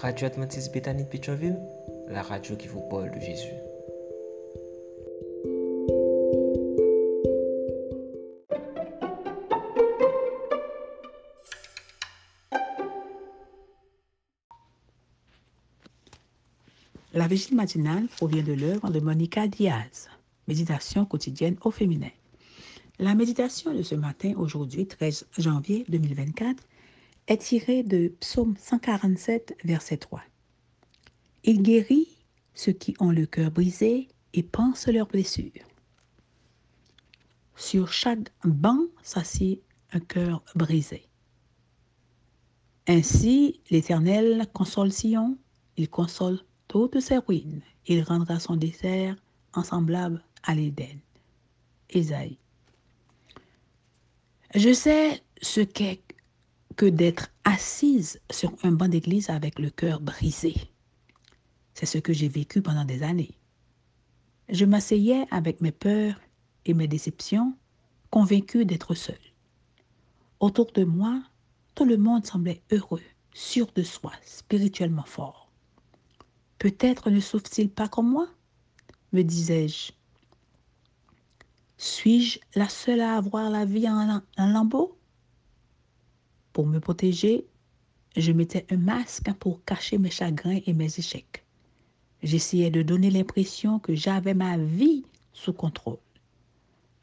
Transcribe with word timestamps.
Radio 0.00 0.28
Adventiste 0.28 0.72
Bethany 0.72 1.04
de 1.04 1.08
Pétionville, 1.10 1.60
la 2.08 2.22
radio 2.22 2.56
qui 2.56 2.68
vous 2.68 2.80
parle 2.88 3.10
de 3.10 3.20
Jésus. 3.20 3.52
La 17.12 17.26
vigile 17.26 17.56
matinale 17.56 18.08
provient 18.16 18.42
de 18.42 18.54
l'œuvre 18.54 18.88
de 18.88 19.00
Monica 19.00 19.46
Diaz, 19.48 20.08
Méditation 20.48 21.04
quotidienne 21.04 21.56
au 21.60 21.70
féminin. 21.70 22.08
La 22.98 23.14
méditation 23.14 23.74
de 23.74 23.82
ce 23.82 23.96
matin, 23.96 24.32
aujourd'hui 24.38 24.86
13 24.86 25.26
janvier 25.36 25.84
2024, 25.90 26.62
est 27.30 27.38
tirée 27.38 27.84
de 27.84 28.08
Psaume 28.18 28.56
147, 28.58 29.56
verset 29.62 29.98
3. 29.98 30.20
Il 31.44 31.62
guérit 31.62 32.08
ceux 32.54 32.72
qui 32.72 32.94
ont 32.98 33.12
le 33.12 33.24
cœur 33.24 33.52
brisé 33.52 34.08
et 34.34 34.42
pensent 34.42 34.88
leurs 34.88 35.06
blessures. 35.06 35.52
Sur 37.54 37.92
chaque 37.92 38.32
banc 38.44 38.80
s'assied 39.02 39.62
un 39.92 40.00
cœur 40.00 40.42
brisé. 40.56 41.06
Ainsi, 42.88 43.60
l'Éternel 43.70 44.48
console 44.52 44.90
Sion, 44.92 45.38
il 45.76 45.88
console 45.88 46.40
toutes 46.66 46.98
ses 46.98 47.18
ruines. 47.18 47.62
Il 47.86 48.02
rendra 48.02 48.40
son 48.40 48.56
désert 48.56 49.14
en 49.52 49.62
semblable 49.62 50.24
à 50.42 50.56
l'Éden. 50.56 50.98
Ésaïe. 51.90 52.38
Je 54.56 54.72
sais 54.72 55.22
ce 55.40 55.60
qu'est 55.60 56.02
que 56.76 56.86
d'être 56.86 57.28
assise 57.44 58.20
sur 58.30 58.52
un 58.62 58.72
banc 58.72 58.88
d'église 58.88 59.30
avec 59.30 59.58
le 59.58 59.70
cœur 59.70 60.00
brisé. 60.00 60.54
C'est 61.74 61.86
ce 61.86 61.98
que 61.98 62.12
j'ai 62.12 62.28
vécu 62.28 62.62
pendant 62.62 62.84
des 62.84 63.02
années. 63.02 63.38
Je 64.48 64.64
m'asseyais 64.64 65.26
avec 65.30 65.60
mes 65.60 65.72
peurs 65.72 66.20
et 66.64 66.74
mes 66.74 66.88
déceptions, 66.88 67.54
convaincue 68.10 68.64
d'être 68.64 68.94
seule. 68.94 69.16
Autour 70.40 70.72
de 70.72 70.84
moi, 70.84 71.22
tout 71.74 71.84
le 71.84 71.96
monde 71.96 72.26
semblait 72.26 72.62
heureux, 72.72 73.02
sûr 73.32 73.70
de 73.74 73.82
soi, 73.82 74.12
spirituellement 74.24 75.04
fort. 75.04 75.50
Peut-être 76.58 77.10
ne 77.10 77.20
souffre-t-il 77.20 77.70
pas 77.70 77.88
comme 77.88 78.10
moi 78.10 78.28
me 79.12 79.22
disais-je. 79.22 79.92
Suis-je 81.78 82.38
la 82.54 82.68
seule 82.68 83.00
à 83.00 83.16
avoir 83.16 83.50
la 83.50 83.64
vie 83.64 83.88
en, 83.88 84.22
en 84.36 84.46
lambeaux? 84.46 84.99
Pour 86.52 86.66
me 86.66 86.80
protéger, 86.80 87.46
je 88.16 88.32
mettais 88.32 88.66
un 88.70 88.76
masque 88.76 89.32
pour 89.34 89.64
cacher 89.64 89.98
mes 89.98 90.10
chagrins 90.10 90.60
et 90.66 90.72
mes 90.72 90.98
échecs. 90.98 91.44
J'essayais 92.22 92.70
de 92.70 92.82
donner 92.82 93.10
l'impression 93.10 93.78
que 93.78 93.94
j'avais 93.94 94.34
ma 94.34 94.58
vie 94.58 95.04
sous 95.32 95.52
contrôle. 95.52 95.98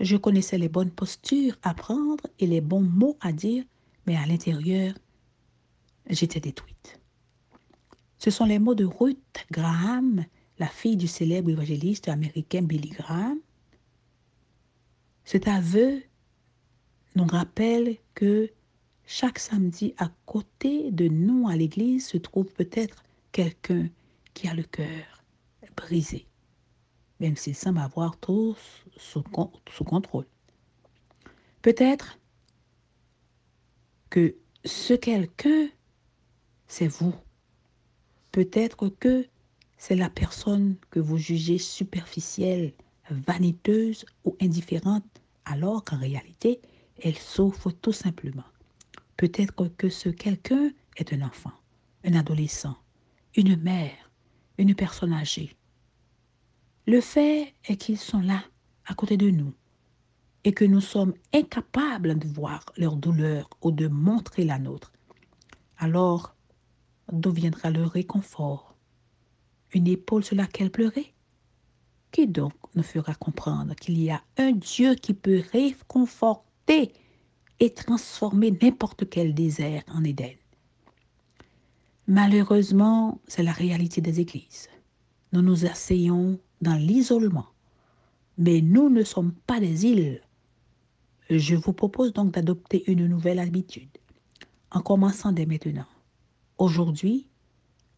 Je 0.00 0.16
connaissais 0.16 0.58
les 0.58 0.68
bonnes 0.68 0.90
postures 0.90 1.56
à 1.62 1.72
prendre 1.72 2.26
et 2.38 2.46
les 2.46 2.60
bons 2.60 2.82
mots 2.82 3.16
à 3.20 3.32
dire, 3.32 3.64
mais 4.06 4.16
à 4.16 4.26
l'intérieur, 4.26 4.94
j'étais 6.10 6.40
détruite. 6.40 7.00
Ce 8.18 8.30
sont 8.30 8.44
les 8.44 8.58
mots 8.58 8.74
de 8.74 8.84
Ruth 8.84 9.46
Graham, 9.50 10.24
la 10.58 10.68
fille 10.68 10.96
du 10.96 11.06
célèbre 11.06 11.50
évangéliste 11.50 12.08
américain 12.08 12.62
Billy 12.62 12.90
Graham. 12.90 13.38
Cet 15.24 15.48
aveu 15.48 16.02
nous 17.14 17.26
rappelle 17.26 17.96
que 18.14 18.50
chaque 19.06 19.38
samedi, 19.38 19.94
à 19.98 20.10
côté 20.26 20.90
de 20.90 21.06
nous 21.06 21.48
à 21.48 21.56
l'église, 21.56 22.08
se 22.08 22.16
trouve 22.16 22.52
peut-être 22.52 23.02
quelqu'un 23.32 23.88
qui 24.34 24.48
a 24.48 24.54
le 24.54 24.64
cœur 24.64 25.24
brisé, 25.76 26.26
même 27.20 27.36
s'il 27.36 27.54
semble 27.54 27.78
avoir 27.78 28.16
tout 28.18 28.56
sous, 28.96 29.22
contrôle. 29.84 30.26
Peut-être 31.62 32.18
que 34.10 34.36
ce 34.64 34.94
quelqu'un, 34.94 35.68
c'est 36.66 36.88
vous. 36.88 37.14
Peut-être 38.32 38.88
que 38.88 39.26
c'est 39.78 39.96
la 39.96 40.10
personne 40.10 40.76
que 40.90 41.00
vous 41.00 41.16
jugez 41.16 41.58
superficielle, 41.58 42.72
vaniteuse 43.10 44.04
ou 44.24 44.36
indifférente, 44.40 45.04
alors 45.44 45.84
qu'en 45.84 45.98
réalité, 45.98 46.60
elle 47.02 47.16
souffre 47.16 47.70
tout 47.70 47.92
simplement. 47.92 48.44
Peut-être 49.16 49.68
que 49.76 49.88
ce 49.88 50.08
quelqu'un 50.08 50.70
est 50.96 51.12
un 51.12 51.22
enfant, 51.22 51.52
un 52.04 52.14
adolescent, 52.14 52.76
une 53.34 53.56
mère, 53.56 54.10
une 54.58 54.74
personne 54.74 55.12
âgée. 55.12 55.56
Le 56.86 57.00
fait 57.00 57.54
est 57.64 57.76
qu'ils 57.76 57.98
sont 57.98 58.20
là, 58.20 58.44
à 58.86 58.94
côté 58.94 59.16
de 59.16 59.30
nous, 59.30 59.52
et 60.44 60.52
que 60.52 60.64
nous 60.64 60.80
sommes 60.80 61.14
incapables 61.34 62.18
de 62.18 62.28
voir 62.28 62.64
leur 62.76 62.96
douleur 62.96 63.48
ou 63.62 63.72
de 63.72 63.88
montrer 63.88 64.44
la 64.44 64.58
nôtre. 64.58 64.92
Alors, 65.78 66.36
D'où 67.12 67.30
viendra 67.30 67.70
le 67.70 67.84
réconfort? 67.84 68.74
Une 69.72 69.86
épaule 69.86 70.24
sur 70.24 70.34
laquelle 70.34 70.72
pleurer? 70.72 71.14
Qui 72.10 72.26
donc 72.26 72.52
nous 72.74 72.82
fera 72.82 73.14
comprendre 73.14 73.76
qu'il 73.76 74.00
y 74.00 74.10
a 74.10 74.22
un 74.38 74.52
Dieu 74.52 74.96
qui 74.96 75.14
peut 75.14 75.42
réconforter 75.52 76.92
et 77.60 77.72
transformer 77.72 78.56
n'importe 78.62 79.08
quel 79.08 79.34
désert 79.34 79.82
en 79.88 80.04
Éden 80.04 80.34
Malheureusement, 82.08 83.20
c'est 83.26 83.42
la 83.42 83.52
réalité 83.52 84.00
des 84.00 84.20
églises. 84.20 84.68
Nous 85.32 85.42
nous 85.42 85.66
asseyons 85.66 86.38
dans 86.60 86.74
l'isolement, 86.76 87.46
mais 88.38 88.60
nous 88.60 88.88
ne 88.88 89.02
sommes 89.02 89.32
pas 89.46 89.58
des 89.58 89.86
îles. 89.86 90.20
Je 91.30 91.56
vous 91.56 91.72
propose 91.72 92.12
donc 92.12 92.32
d'adopter 92.32 92.84
une 92.90 93.06
nouvelle 93.06 93.40
habitude, 93.40 93.98
en 94.70 94.80
commençant 94.80 95.32
dès 95.32 95.46
maintenant. 95.46 95.86
Aujourd'hui, 96.58 97.26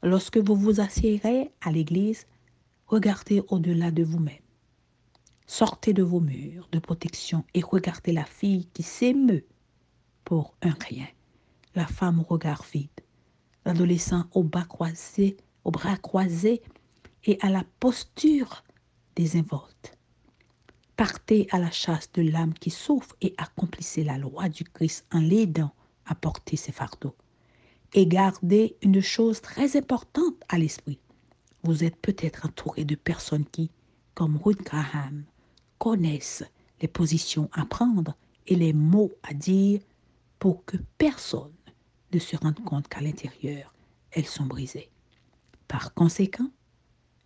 lorsque 0.02 0.38
vous 0.38 0.56
vous 0.56 0.80
assiérez 0.80 1.50
à 1.60 1.70
l'église, 1.70 2.26
regardez 2.86 3.42
au-delà 3.48 3.90
de 3.90 4.04
vous-même. 4.04 4.47
Sortez 5.50 5.94
de 5.94 6.02
vos 6.02 6.20
murs 6.20 6.68
de 6.72 6.78
protection 6.78 7.42
et 7.54 7.62
regardez 7.62 8.12
la 8.12 8.26
fille 8.26 8.66
qui 8.74 8.82
s'émeut 8.82 9.46
pour 10.26 10.54
un 10.60 10.74
rien, 10.88 11.08
la 11.74 11.86
femme 11.86 12.20
au 12.20 12.22
regard 12.22 12.66
vide, 12.70 12.90
l'adolescent 13.64 14.26
au 14.32 14.44
bas 14.44 14.66
croisé, 14.66 15.38
au 15.64 15.70
bras 15.70 15.96
croisés 15.96 16.60
et 17.24 17.38
à 17.40 17.48
la 17.48 17.64
posture 17.80 18.62
désinvolte. 19.16 19.96
Partez 20.96 21.48
à 21.50 21.58
la 21.58 21.70
chasse 21.70 22.12
de 22.12 22.20
l'âme 22.20 22.52
qui 22.52 22.70
souffre 22.70 23.16
et 23.22 23.34
accomplissez 23.38 24.04
la 24.04 24.18
loi 24.18 24.50
du 24.50 24.64
Christ 24.64 25.06
en 25.12 25.20
l'aidant 25.20 25.72
à 26.04 26.14
porter 26.14 26.56
ses 26.56 26.72
fardeaux 26.72 27.16
et 27.94 28.06
gardez 28.06 28.76
une 28.82 29.00
chose 29.00 29.40
très 29.40 29.78
importante 29.78 30.42
à 30.50 30.58
l'esprit. 30.58 31.00
Vous 31.62 31.84
êtes 31.84 31.96
peut-être 31.96 32.44
entouré 32.44 32.84
de 32.84 32.96
personnes 32.96 33.46
qui, 33.46 33.70
comme 34.14 34.36
Ruth 34.36 34.62
Graham, 34.62 35.24
connaissent 35.78 36.44
les 36.80 36.88
positions 36.88 37.48
à 37.52 37.64
prendre 37.64 38.14
et 38.46 38.54
les 38.54 38.72
mots 38.72 39.12
à 39.22 39.34
dire 39.34 39.80
pour 40.38 40.64
que 40.64 40.76
personne 40.96 41.52
ne 42.12 42.18
se 42.18 42.36
rende 42.36 42.62
compte 42.64 42.88
qu'à 42.88 43.00
l'intérieur, 43.00 43.74
elles 44.10 44.26
sont 44.26 44.46
brisées. 44.46 44.90
Par 45.66 45.92
conséquent, 45.94 46.50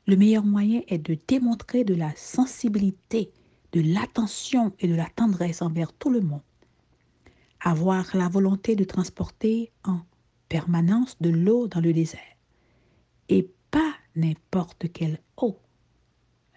le 0.06 0.16
meilleur 0.16 0.44
moyen 0.44 0.82
est 0.88 0.98
de 0.98 1.16
démontrer 1.28 1.84
de 1.84 1.94
la 1.94 2.12
sensibilité, 2.16 3.30
de 3.72 3.80
l'attention 3.80 4.72
et 4.80 4.88
de 4.88 4.94
la 4.94 5.08
tendresse 5.08 5.62
envers 5.62 5.92
tout 5.92 6.10
le 6.10 6.20
monde. 6.20 6.42
Avoir 7.60 8.16
la 8.16 8.28
volonté 8.28 8.74
de 8.74 8.84
transporter 8.84 9.70
en 9.84 10.00
permanence 10.48 11.16
de 11.20 11.30
l'eau 11.30 11.69
dans 11.69 11.81
le 11.81 11.93
désert. 11.93 12.20
Et 13.28 13.49
pas 13.70 13.94
n'importe 14.16 14.93
quelle 14.93 15.20
eau, 15.37 15.56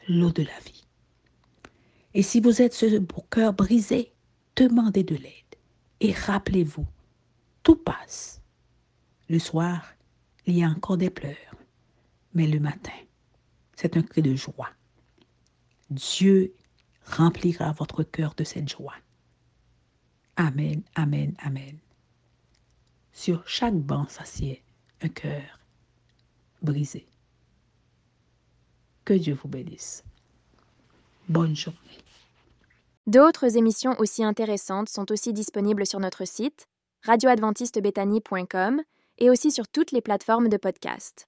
l'eau 0.09 0.31
de 0.31 0.41
la 0.41 0.59
vie. 0.65 0.84
Et 2.15 2.23
si 2.23 2.39
vous 2.39 2.61
êtes 2.61 2.73
ce 2.73 2.97
cœur 3.29 3.51
brisé, 3.51 4.13
demandez 4.55 5.03
de 5.03 5.15
l'aide. 5.15 5.55
Et 5.99 6.13
rappelez-vous, 6.13 6.87
tout 7.61 7.75
passe. 7.75 8.41
Le 9.27 9.37
soir, 9.37 9.85
il 10.45 10.57
y 10.57 10.63
a 10.63 10.69
encore 10.69 10.95
des 10.97 11.09
pleurs. 11.09 11.55
Mais 12.33 12.47
le 12.47 12.61
matin, 12.61 12.97
c'est 13.75 13.97
un 13.97 14.01
cri 14.01 14.21
de 14.21 14.33
joie. 14.33 14.69
Dieu 15.89 16.55
remplira 17.03 17.73
votre 17.73 18.03
cœur 18.03 18.33
de 18.35 18.45
cette 18.45 18.69
joie. 18.69 18.95
Amen, 20.37 20.83
amen, 20.95 21.35
amen. 21.39 21.77
Sur 23.11 23.45
chaque 23.45 23.75
banc 23.75 24.07
s'assied 24.07 24.63
un 25.01 25.09
cœur 25.09 25.59
brisé. 26.61 27.05
Que 29.03 29.15
Dieu 29.15 29.33
vous 29.33 29.49
bénisse. 29.49 30.05
Bonne 31.27 31.57
journée. 31.57 32.04
D'autres 33.07 33.55
émissions 33.55 33.95
aussi 33.99 34.23
intéressantes 34.23 34.89
sont 34.89 35.11
aussi 35.11 35.31
disponibles 35.31 35.85
sur 35.85 35.99
notre 35.99 36.25
site 36.25 36.67
radioadventistebethany.com 37.03 38.81
et 39.19 39.29
aussi 39.29 39.51
sur 39.51 39.67
toutes 39.67 39.91
les 39.91 40.01
plateformes 40.01 40.49
de 40.49 40.57
podcast. 40.57 41.27